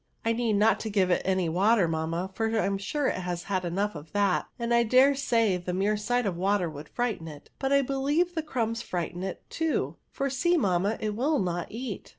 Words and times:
I 0.25 0.33
need 0.33 0.53
not 0.53 0.81
give 0.81 1.11
it 1.11 1.21
any 1.25 1.47
water, 1.47 1.87
mamma; 1.87 2.31
I 2.39 2.43
am 2.65 2.79
sure 2.79 3.05
it 3.05 3.19
has 3.19 3.43
had 3.43 3.63
enough 3.63 3.93
of 3.93 4.13
that, 4.13 4.47
and 4.57 4.73
I 4.73 4.81
dare 4.81 5.13
say 5.13 5.57
the 5.57 5.75
mere 5.75 5.95
sight 5.95 6.25
of 6.25 6.35
water 6.35 6.67
would 6.67 6.89
frighten 6.89 7.27
it: 7.27 7.51
but 7.59 7.71
I 7.71 7.83
believe 7.83 8.33
the 8.33 8.41
crumbs 8.41 8.81
frighten 8.81 9.21
it 9.21 9.47
too, 9.51 9.97
for 10.09 10.27
see, 10.27 10.57
mamma, 10.57 10.97
it 11.01 11.15
will 11.15 11.37
not 11.37 11.67
eat." 11.69 12.09